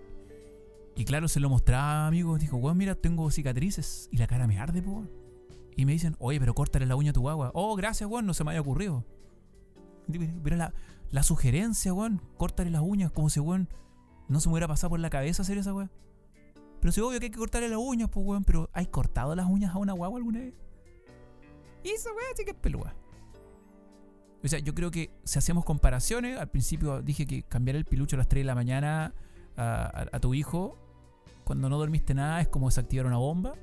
y 0.95 1.05
claro, 1.05 1.27
se 1.27 1.39
lo 1.39 1.49
mostraba, 1.49 2.07
amigos. 2.07 2.39
Dijo, 2.39 2.57
weón, 2.57 2.77
mira, 2.77 2.95
tengo 2.95 3.31
cicatrices. 3.31 4.09
Y 4.11 4.17
la 4.17 4.27
cara 4.27 4.47
me 4.47 4.59
arde, 4.59 4.81
po. 4.81 5.05
Y 5.75 5.85
me 5.85 5.93
dicen, 5.93 6.15
oye, 6.19 6.39
pero 6.39 6.53
córtale 6.53 6.85
la 6.85 6.95
uña 6.95 7.11
a 7.11 7.13
tu 7.13 7.21
guagua. 7.21 7.51
Oh, 7.53 7.75
gracias, 7.75 8.09
weón, 8.09 8.25
no 8.25 8.33
se 8.33 8.43
me 8.43 8.51
haya 8.51 8.61
ocurrido. 8.61 9.05
Mira 10.07 10.57
la, 10.57 10.73
la 11.11 11.23
sugerencia, 11.23 11.93
weón. 11.93 12.21
Córtale 12.37 12.69
las 12.69 12.81
uñas, 12.81 13.11
como 13.11 13.29
si, 13.29 13.39
weón, 13.39 13.69
no 14.27 14.39
se 14.39 14.49
me 14.49 14.53
hubiera 14.53 14.67
pasado 14.67 14.91
por 14.91 14.99
la 14.99 15.09
cabeza 15.09 15.41
hacer 15.41 15.57
esa 15.57 15.73
weón. 15.73 15.91
Pero 16.79 16.91
si 16.91 17.01
obvio 17.01 17.19
que 17.19 17.25
hay 17.25 17.31
que 17.31 17.39
cortarle 17.39 17.69
las 17.69 17.79
uñas, 17.79 18.09
pues 18.09 18.25
weón. 18.25 18.43
Pero 18.43 18.69
¿hay 18.73 18.87
cortado 18.87 19.35
las 19.35 19.47
uñas 19.47 19.73
a 19.73 19.77
una 19.77 19.93
guagua 19.93 20.17
alguna 20.17 20.39
vez? 20.39 20.53
Y 21.83 21.89
esa 21.89 22.09
weón 22.09 22.35
sí 22.35 22.43
que 22.43 22.51
es 22.51 22.57
pelúa. 22.57 22.93
O 24.43 24.47
sea, 24.47 24.59
yo 24.59 24.73
creo 24.75 24.91
que 24.91 25.11
si 25.23 25.39
hacemos 25.39 25.65
comparaciones, 25.65 26.39
al 26.39 26.49
principio 26.49 27.01
dije 27.01 27.25
que 27.25 27.43
cambiar 27.43 27.75
el 27.75 27.85
pilucho 27.85 28.15
a 28.15 28.19
las 28.19 28.27
3 28.27 28.41
de 28.41 28.45
la 28.45 28.55
mañana 28.55 29.13
a, 29.55 30.19
tu 30.21 30.35
hijo 30.35 30.77
cuando 31.43 31.67
no 31.69 31.79
dormiste 31.79 32.13
nada 32.13 32.39
es 32.41 32.47
como 32.47 32.67
desactivar 32.67 33.07
una 33.07 33.17
bomba. 33.17 33.55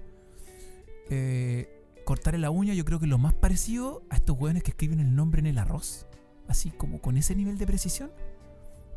Eh, 1.11 1.69
cortarle 2.05 2.41
la 2.41 2.51
uña 2.51 2.75
yo 2.75 2.85
creo 2.85 2.99
que 2.99 3.07
lo 3.07 3.19
más 3.19 3.35
parecido 3.35 4.03
a 4.11 4.17
estos 4.17 4.39
weones 4.39 4.63
que 4.63 4.73
escriben 4.73 5.01
el 5.01 5.15
nombre 5.15 5.41
en 5.41 5.47
el 5.47 5.59
arroz 5.59 6.07
así 6.49 6.71
como 6.71 7.01
con 7.01 7.17
ese 7.17 7.35
nivel 7.35 7.59
de 7.59 7.67
precisión. 7.67 8.11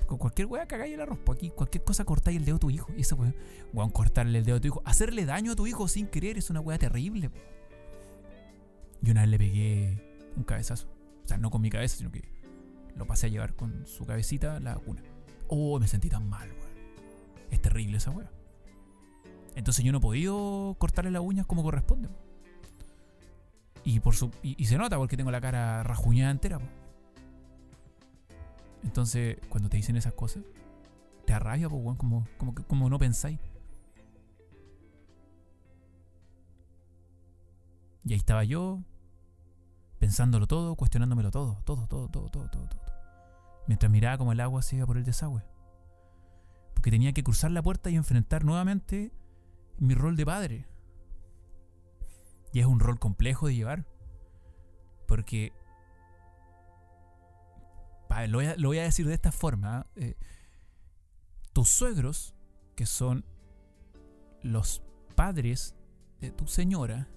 Con 0.05 0.17
cualquier 0.17 0.47
weá 0.47 0.65
cagáis 0.67 0.93
el 0.93 1.01
arroz. 1.01 1.19
Pues 1.25 1.37
aquí 1.37 1.49
cualquier 1.49 1.83
cosa 1.83 2.05
cortáis 2.05 2.37
el 2.37 2.45
dedo 2.45 2.55
a 2.55 2.59
tu 2.59 2.69
hijo. 2.69 2.91
Y 2.95 3.01
eso, 3.01 3.15
weón, 3.15 3.35
weón, 3.73 3.89
cortarle 3.89 4.39
el 4.39 4.45
dedo 4.45 4.57
a 4.57 4.61
tu 4.61 4.67
hijo. 4.67 4.81
Hacerle 4.85 5.25
daño 5.25 5.51
a 5.51 5.55
tu 5.55 5.67
hijo 5.67 5.87
sin 5.87 6.07
querer 6.07 6.37
es 6.37 6.49
una 6.49 6.61
weá 6.61 6.77
terrible. 6.77 7.29
Y 9.03 9.11
una 9.11 9.21
vez 9.21 9.29
le 9.29 9.37
pegué 9.37 10.31
un 10.35 10.43
cabezazo. 10.43 10.87
O 11.23 11.27
sea, 11.27 11.37
no 11.37 11.49
con 11.49 11.61
mi 11.61 11.69
cabeza, 11.69 11.97
sino 11.97 12.11
que 12.11 12.23
lo 12.95 13.05
pasé 13.05 13.27
a 13.27 13.29
llevar 13.29 13.53
con 13.53 13.85
su 13.85 14.05
cabecita 14.05 14.55
a 14.55 14.59
la 14.59 14.75
cuna. 14.75 15.03
Oh, 15.49 15.79
me 15.79 15.87
sentí 15.87 16.09
tan 16.09 16.27
mal, 16.29 16.49
weón. 16.49 16.67
Es 17.51 17.61
terrible 17.61 17.97
esa 17.97 18.11
weá. 18.11 18.31
Entonces 19.55 19.83
yo 19.83 19.91
no 19.91 19.97
he 19.97 20.01
podido 20.01 20.75
cortarle 20.77 21.09
las 21.09 21.21
uñas 21.21 21.45
como 21.45 21.63
corresponde. 21.63 22.09
Y, 23.83 24.01
por 24.01 24.15
su, 24.15 24.31
y, 24.43 24.65
se 24.65 24.77
nota 24.77 24.97
porque 24.97 25.17
tengo 25.17 25.31
la 25.31 25.41
cara 25.41 25.81
rajuñada 25.81 26.29
entera. 26.29 26.59
Entonces, 28.87 29.37
cuando 29.49 29.69
te 29.69 29.77
dicen 29.77 29.97
esas 29.97 30.13
cosas, 30.13 30.43
te 31.25 31.33
arraiga, 31.33 31.69
pues, 31.69 31.97
como 31.97 32.89
no 32.89 32.97
pensáis. 32.97 33.37
Y 38.05 38.13
ahí 38.13 38.17
estaba 38.17 38.45
yo, 38.45 38.79
pensándolo 39.99 40.47
todo, 40.47 40.75
cuestionándomelo 40.75 41.29
todo, 41.29 41.61
todo, 41.65 41.87
todo, 41.87 42.07
todo, 42.07 42.29
todo, 42.29 42.49
todo, 42.49 42.67
todo. 42.69 42.81
mientras 43.67 43.91
miraba 43.91 44.17
como 44.17 44.31
el 44.31 44.39
agua 44.39 44.61
se 44.61 44.77
iba 44.77 44.85
por 44.85 44.97
el 44.97 45.03
desagüe. 45.03 45.43
Porque 46.73 46.89
tenía 46.89 47.11
que 47.11 47.23
cruzar 47.23 47.51
la 47.51 47.61
puerta 47.61 47.89
y 47.89 47.97
enfrentar 47.97 48.45
nuevamente 48.45 49.11
mi 49.77 49.93
rol 49.93 50.15
de 50.15 50.25
padre. 50.25 50.65
Y 52.53 52.61
es 52.61 52.65
un 52.65 52.79
rol 52.79 52.97
complejo 52.97 53.47
de 53.47 53.55
llevar. 53.55 53.85
Porque... 55.05 55.51
Lo 58.25 58.39
voy, 58.39 58.77
a, 58.79 58.83
decir 58.83 59.07
de 59.07 59.13
esta 59.13 59.31
forma. 59.31 59.85
¿eh? 59.95 60.15
Eh, 60.17 60.17
tus 61.53 61.69
suegros, 61.69 62.35
que 62.75 62.85
son 62.85 63.25
los 64.41 64.81
padres 65.15 65.75
de 66.19 66.31
tu 66.31 66.47
señora, 66.47 67.07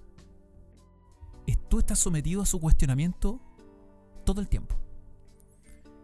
tú 1.71 1.78
estás 1.78 1.99
sometido 1.99 2.42
a 2.42 2.47
su 2.47 2.61
cuestionamiento 2.61 3.40
todo 4.25 4.40
el 4.40 4.49
tiempo. 4.49 4.76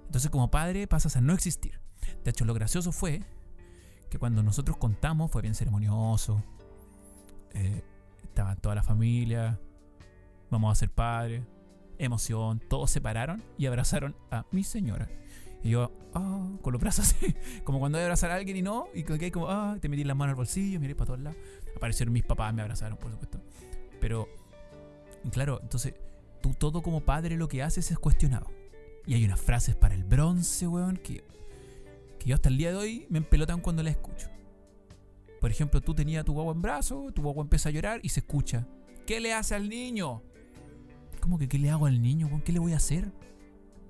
Entonces 0.06 0.30
como 0.30 0.50
padre 0.50 0.86
pasas 0.86 1.16
a 1.16 1.20
no 1.20 1.34
existir. 1.34 1.80
De 2.24 2.30
hecho, 2.30 2.44
lo 2.44 2.54
gracioso 2.54 2.92
fue 2.92 3.22
que 4.08 4.18
cuando 4.18 4.42
nosotros 4.42 4.76
contamos 4.76 5.30
fue 5.30 5.42
bien 5.42 5.54
ceremonioso. 5.54 6.42
Eh, 7.52 7.82
estaba 8.22 8.56
toda 8.56 8.76
la 8.76 8.82
familia. 8.82 9.60
Vamos 10.50 10.72
a 10.72 10.74
ser 10.76 10.90
padres. 10.90 11.42
Emoción. 11.98 12.60
Todos 12.68 12.90
se 12.90 13.00
pararon 13.00 13.42
y 13.58 13.66
abrazaron 13.66 14.14
a 14.30 14.44
mi 14.50 14.62
señora. 14.62 15.08
Y 15.62 15.70
yo, 15.70 15.90
ah, 16.14 16.48
con 16.62 16.72
los 16.72 16.80
brazos 16.80 17.06
así, 17.06 17.34
como 17.64 17.78
cuando 17.78 17.98
voy 17.98 18.02
a 18.02 18.06
abrazar 18.06 18.30
a 18.30 18.36
alguien 18.36 18.56
y 18.56 18.62
no, 18.62 18.88
y 18.94 19.02
que 19.02 19.32
como, 19.32 19.48
ah, 19.48 19.76
te 19.80 19.88
metí 19.88 20.04
las 20.04 20.16
manos 20.16 20.32
al 20.32 20.36
bolsillo, 20.36 20.78
miré 20.80 20.94
para 20.94 21.06
todos 21.06 21.20
lados. 21.20 21.38
Aparecieron 21.76 22.12
mis 22.12 22.22
papás, 22.22 22.54
me 22.54 22.62
abrazaron, 22.62 22.98
por 22.98 23.10
supuesto. 23.10 23.40
Pero, 24.00 24.28
claro, 25.32 25.58
entonces, 25.62 25.94
tú 26.40 26.54
todo 26.54 26.82
como 26.82 27.00
padre 27.00 27.36
lo 27.36 27.48
que 27.48 27.62
haces 27.62 27.90
es 27.90 27.98
cuestionado. 27.98 28.46
Y 29.06 29.14
hay 29.14 29.24
unas 29.24 29.40
frases 29.40 29.76
para 29.76 29.94
el 29.94 30.04
bronce, 30.04 30.66
weón, 30.66 30.96
que, 30.96 31.24
que 32.18 32.28
yo 32.28 32.34
hasta 32.34 32.48
el 32.48 32.58
día 32.58 32.70
de 32.70 32.76
hoy 32.76 33.06
me 33.08 33.18
empelotan 33.18 33.60
cuando 33.60 33.82
la 33.82 33.90
escucho. 33.90 34.28
Por 35.40 35.50
ejemplo, 35.50 35.80
tú 35.80 35.94
tenías 35.94 36.24
tu 36.24 36.32
guagua 36.32 36.52
en 36.52 36.62
brazo, 36.62 37.12
tu 37.12 37.22
guagua 37.22 37.42
empieza 37.42 37.68
a 37.68 37.72
llorar 37.72 38.00
y 38.02 38.08
se 38.08 38.20
escucha. 38.20 38.66
¿Qué 39.06 39.20
le 39.20 39.32
hace 39.32 39.54
al 39.54 39.68
niño? 39.68 40.22
¿Cómo 41.26 41.38
que 41.38 41.48
qué 41.48 41.58
le 41.58 41.70
hago 41.70 41.86
al 41.86 42.00
niño? 42.00 42.30
¿Qué 42.44 42.52
le 42.52 42.60
voy 42.60 42.72
a 42.72 42.76
hacer? 42.76 43.06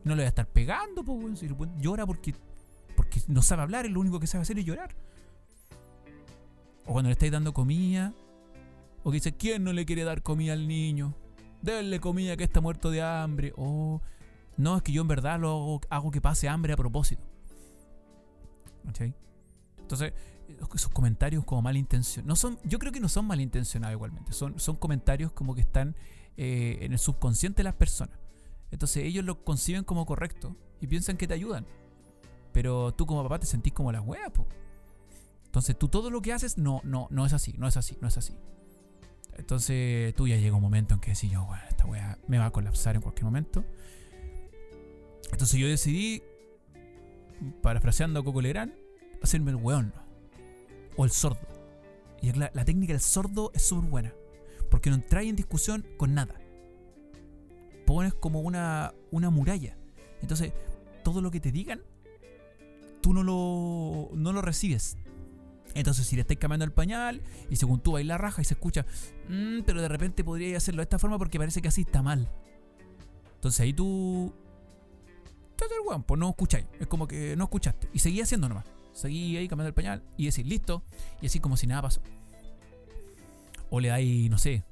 No 0.04 0.14
le 0.14 0.22
voy 0.22 0.24
a 0.24 0.28
estar 0.28 0.48
pegando, 0.48 1.04
pues, 1.04 1.42
llora 1.78 2.06
porque, 2.06 2.34
porque 2.96 3.20
no 3.28 3.42
sabe 3.42 3.60
hablar, 3.60 3.84
es 3.84 3.92
lo 3.92 4.00
único 4.00 4.18
que 4.18 4.26
sabe 4.26 4.40
hacer 4.40 4.58
es 4.58 4.64
llorar. 4.64 4.96
O 6.86 6.94
cuando 6.94 7.10
le 7.10 7.12
estáis 7.12 7.30
dando 7.30 7.52
comida, 7.52 8.14
o 9.04 9.10
que 9.10 9.16
dice, 9.16 9.36
¿quién 9.36 9.64
no 9.64 9.74
le 9.74 9.84
quiere 9.84 10.04
dar 10.04 10.22
comida 10.22 10.54
al 10.54 10.66
niño? 10.66 11.14
Denle 11.60 12.00
comida 12.00 12.38
que 12.38 12.44
está 12.44 12.62
muerto 12.62 12.90
de 12.90 13.02
hambre. 13.02 13.52
O, 13.54 14.00
no, 14.56 14.78
es 14.78 14.82
que 14.82 14.92
yo 14.92 15.02
en 15.02 15.08
verdad 15.08 15.38
lo 15.38 15.82
hago, 15.90 16.10
que 16.10 16.22
pase 16.22 16.48
hambre 16.48 16.72
a 16.72 16.76
propósito. 16.78 17.22
Entonces, 19.76 20.14
esos 20.74 20.92
comentarios 20.92 21.44
como 21.44 21.62
malintencionados. 21.62 22.44
No 22.44 22.58
yo 22.64 22.78
creo 22.78 22.92
que 22.92 23.00
no 23.00 23.08
son 23.08 23.26
malintencionados 23.26 23.94
igualmente. 23.94 24.32
Son, 24.32 24.58
son 24.58 24.76
comentarios 24.76 25.32
como 25.32 25.54
que 25.54 25.60
están 25.60 25.96
eh, 26.36 26.78
en 26.82 26.92
el 26.92 26.98
subconsciente 26.98 27.58
de 27.58 27.64
las 27.64 27.74
personas. 27.74 28.18
Entonces 28.70 29.04
ellos 29.04 29.24
lo 29.24 29.44
conciben 29.44 29.84
como 29.84 30.06
correcto 30.06 30.56
y 30.80 30.86
piensan 30.86 31.16
que 31.16 31.26
te 31.26 31.34
ayudan. 31.34 31.66
Pero 32.52 32.92
tú 32.94 33.06
como 33.06 33.22
papá 33.22 33.38
te 33.38 33.46
sentís 33.46 33.72
como 33.72 33.92
la 33.92 34.00
wea, 34.00 34.30
po. 34.30 34.46
Entonces 35.44 35.78
tú 35.78 35.88
todo 35.88 36.10
lo 36.10 36.20
que 36.20 36.32
haces 36.32 36.58
no, 36.58 36.80
no, 36.84 37.08
no 37.10 37.24
es 37.24 37.32
así, 37.32 37.54
no 37.58 37.66
es 37.66 37.76
así, 37.76 37.96
no 38.00 38.08
es 38.08 38.18
así. 38.18 38.36
Entonces 39.36 40.14
tú 40.14 40.26
ya 40.26 40.36
llega 40.36 40.56
un 40.56 40.62
momento 40.62 40.94
en 40.94 41.00
que 41.00 41.12
decís, 41.12 41.30
yo, 41.30 41.44
bueno, 41.44 41.62
esta 41.68 41.86
wea 41.86 42.18
me 42.26 42.38
va 42.38 42.46
a 42.46 42.50
colapsar 42.50 42.96
en 42.96 43.02
cualquier 43.02 43.24
momento. 43.24 43.64
Entonces 45.32 45.58
yo 45.58 45.68
decidí, 45.68 46.22
parafraseando 47.62 48.20
a 48.20 48.24
Coco 48.24 48.40
Legrand, 48.40 48.72
hacerme 49.22 49.50
el 49.50 49.56
weón. 49.56 49.92
O 50.96 51.04
el 51.04 51.10
sordo. 51.10 51.46
Y 52.22 52.32
la, 52.32 52.50
la 52.54 52.64
técnica 52.64 52.92
del 52.92 53.00
sordo 53.00 53.50
es 53.54 53.62
súper 53.62 53.90
buena. 53.90 54.14
Porque 54.70 54.90
no 54.90 54.96
entra 54.96 55.22
en 55.22 55.36
discusión 55.36 55.86
con 55.96 56.14
nada 56.14 56.34
pones 57.86 58.12
como 58.12 58.40
una, 58.40 58.92
una 59.10 59.30
muralla. 59.30 59.78
Entonces, 60.20 60.52
todo 61.02 61.22
lo 61.22 61.30
que 61.30 61.40
te 61.40 61.52
digan, 61.52 61.80
tú 63.00 63.14
no 63.14 63.22
lo, 63.22 64.10
no 64.14 64.32
lo 64.32 64.42
recibes. 64.42 64.98
Entonces, 65.74 66.06
si 66.06 66.16
le 66.16 66.22
estáis 66.22 66.40
cambiando 66.40 66.64
el 66.64 66.72
pañal 66.72 67.22
y 67.48 67.56
según 67.56 67.80
tú 67.80 67.96
la 67.96 68.18
raja 68.18 68.42
y 68.42 68.44
se 68.44 68.54
escucha, 68.54 68.84
mm, 69.28 69.60
pero 69.64 69.80
de 69.80 69.88
repente 69.88 70.24
podría 70.24 70.56
hacerlo 70.56 70.80
de 70.80 70.84
esta 70.84 70.98
forma 70.98 71.16
porque 71.16 71.38
parece 71.38 71.62
que 71.62 71.68
así 71.68 71.82
está 71.82 72.02
mal. 72.02 72.28
Entonces 73.36 73.60
ahí 73.60 73.72
tú. 73.72 74.34
el 75.60 76.02
pues 76.02 76.18
no 76.18 76.30
escucháis. 76.30 76.66
Es 76.80 76.86
como 76.86 77.06
que 77.06 77.36
no 77.36 77.44
escuchaste. 77.44 77.88
Y 77.92 78.00
seguí 78.00 78.20
haciendo 78.20 78.48
nomás. 78.48 78.64
Seguí 78.96 79.36
ahí 79.36 79.46
cambiando 79.46 79.68
el 79.68 79.74
pañal 79.74 80.02
y 80.16 80.24
decir 80.24 80.46
listo. 80.46 80.82
Y 81.20 81.26
así 81.26 81.38
como 81.38 81.58
si 81.58 81.66
nada 81.66 81.82
pasó. 81.82 82.00
O 83.68 83.78
le 83.78 83.88
dais, 83.88 84.30
no 84.30 84.38
sé, 84.38 84.64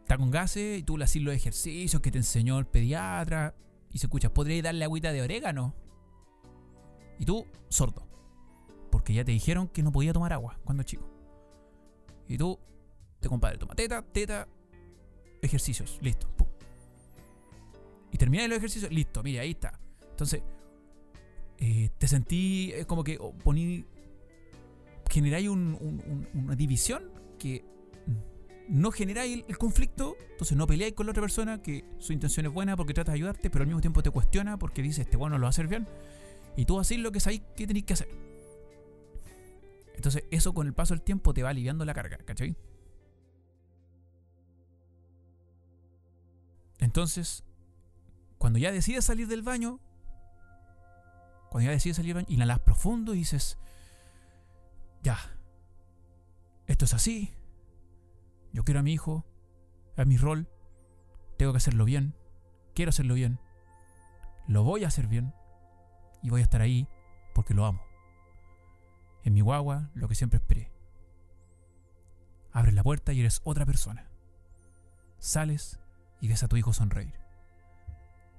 está 0.00 0.18
con 0.18 0.32
gases 0.32 0.80
y 0.80 0.82
tú 0.82 0.98
le 0.98 1.04
haces 1.04 1.22
los 1.22 1.32
ejercicios 1.32 2.02
que 2.02 2.10
te 2.10 2.18
enseñó 2.18 2.58
el 2.58 2.66
pediatra 2.66 3.54
y 3.92 3.98
se 3.98 4.06
escucha, 4.06 4.34
podrías 4.34 4.64
darle 4.64 4.84
agüita 4.84 5.12
de 5.12 5.22
orégano. 5.22 5.74
Y 7.20 7.24
tú, 7.24 7.46
sordo. 7.68 8.04
Porque 8.90 9.14
ya 9.14 9.24
te 9.24 9.30
dijeron 9.30 9.68
que 9.68 9.84
no 9.84 9.92
podía 9.92 10.12
tomar 10.12 10.32
agua 10.32 10.58
cuando 10.64 10.82
chico. 10.82 11.08
Y 12.26 12.36
tú, 12.36 12.58
te 13.20 13.28
compadre, 13.28 13.58
toma 13.58 13.76
teta, 13.76 14.02
teta, 14.02 14.48
ejercicios, 15.40 16.00
listo. 16.02 16.28
Y 18.10 18.18
termina 18.18 18.48
los 18.48 18.58
ejercicios, 18.58 18.90
listo, 18.90 19.22
mira, 19.22 19.42
ahí 19.42 19.52
está. 19.52 19.78
Entonces, 20.10 20.42
eh, 21.60 21.90
te 21.98 22.08
sentí, 22.08 22.72
es 22.72 22.86
como 22.86 23.04
que 23.04 23.18
poní, 23.44 23.84
generáis 25.10 25.48
una 25.48 26.56
división 26.56 27.12
que 27.38 27.64
no 28.68 28.90
generáis 28.92 29.44
el, 29.46 29.58
conflicto, 29.58 30.16
entonces 30.30 30.56
no 30.56 30.66
peleáis 30.66 30.94
con 30.94 31.06
la 31.06 31.10
otra 31.10 31.20
persona 31.20 31.60
que 31.60 31.84
su 31.98 32.12
intención 32.12 32.46
es 32.46 32.52
buena 32.52 32.76
porque 32.76 32.94
trata 32.94 33.12
de 33.12 33.16
ayudarte, 33.16 33.50
pero 33.50 33.62
al 33.62 33.66
mismo 33.66 33.80
tiempo 33.80 34.02
te 34.02 34.10
cuestiona 34.10 34.58
porque 34.58 34.80
dice, 34.80 35.02
este 35.02 35.16
bueno 35.16 35.36
lo 35.36 35.42
va 35.42 35.48
a 35.48 35.50
hacer 35.50 35.66
bien. 35.66 35.86
Y 36.56 36.64
tú 36.64 36.78
haces 36.78 36.98
lo 36.98 37.12
que 37.12 37.20
sabéis 37.20 37.42
que 37.56 37.66
tenéis 37.66 37.84
que 37.84 37.92
hacer. 37.92 38.08
Entonces 39.96 40.24
eso 40.30 40.54
con 40.54 40.66
el 40.66 40.72
paso 40.72 40.94
del 40.94 41.02
tiempo 41.02 41.34
te 41.34 41.42
va 41.42 41.50
aliviando 41.50 41.84
la 41.84 41.92
carga, 41.92 42.16
¿cachai? 42.18 42.56
Entonces, 46.78 47.44
cuando 48.38 48.58
ya 48.58 48.72
decides 48.72 49.04
salir 49.04 49.28
del 49.28 49.42
baño, 49.42 49.80
cuando 51.50 51.66
ya 51.66 51.72
decides 51.72 51.96
salir 51.96 52.14
baño, 52.14 52.26
inhalas 52.30 52.60
profundo 52.60 53.12
y 53.12 53.18
dices, 53.18 53.58
ya, 55.02 55.18
esto 56.66 56.84
es 56.84 56.94
así, 56.94 57.34
yo 58.52 58.64
quiero 58.64 58.80
a 58.80 58.82
mi 58.84 58.92
hijo, 58.92 59.26
a 59.96 60.04
mi 60.04 60.16
rol, 60.16 60.48
tengo 61.36 61.52
que 61.52 61.58
hacerlo 61.58 61.84
bien, 61.84 62.14
quiero 62.74 62.90
hacerlo 62.90 63.14
bien, 63.14 63.40
lo 64.46 64.62
voy 64.62 64.84
a 64.84 64.88
hacer 64.88 65.08
bien 65.08 65.34
y 66.22 66.30
voy 66.30 66.40
a 66.40 66.44
estar 66.44 66.60
ahí 66.62 66.88
porque 67.34 67.52
lo 67.52 67.66
amo. 67.66 67.82
En 69.24 69.34
mi 69.34 69.40
guagua, 69.40 69.90
lo 69.94 70.08
que 70.08 70.14
siempre 70.14 70.38
esperé. 70.38 70.72
Abres 72.52 72.74
la 72.74 72.82
puerta 72.82 73.12
y 73.12 73.20
eres 73.20 73.40
otra 73.44 73.66
persona. 73.66 74.08
Sales 75.18 75.78
y 76.20 76.28
ves 76.28 76.42
a 76.42 76.48
tu 76.48 76.56
hijo 76.56 76.72
sonreír. 76.72 77.14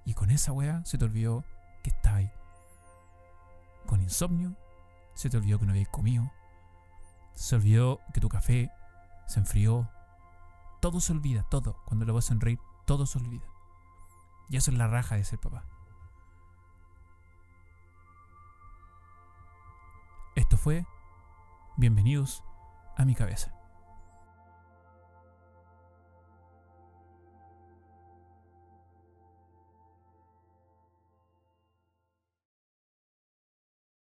Y 0.05 0.13
con 0.13 0.31
esa 0.31 0.53
wea 0.53 0.83
se 0.85 0.97
te 0.97 1.05
olvidó 1.05 1.43
que 1.83 1.91
estaba 1.91 2.17
ahí. 2.17 2.31
Con 3.91 4.01
insomnio, 4.01 4.55
se 5.15 5.29
te 5.29 5.35
olvidó 5.35 5.59
que 5.59 5.65
no 5.65 5.73
habías 5.73 5.89
comido. 5.89 6.31
Se 7.35 7.57
olvidó 7.57 7.99
que 8.13 8.21
tu 8.21 8.29
café 8.29 8.71
se 9.27 9.41
enfrió 9.41 9.85
todo 10.79 11.01
se 11.01 11.11
olvida, 11.11 11.43
todo. 11.43 11.75
Cuando 11.83 12.05
lo 12.05 12.13
vas 12.13 12.23
a 12.23 12.27
sonreír, 12.29 12.57
todo 12.85 13.05
se 13.05 13.19
olvida. 13.19 13.43
Y 14.49 14.55
eso 14.55 14.71
es 14.71 14.77
la 14.77 14.87
raja 14.87 15.15
de 15.15 15.25
ser 15.25 15.39
papá. 15.39 15.65
Esto 20.35 20.55
fue 20.55 20.85
Bienvenidos 21.75 22.45
a 22.95 23.03
mi 23.03 23.13
cabeza. 23.13 23.53